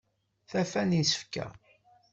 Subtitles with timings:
[0.49, 1.45] Tafa n isefka.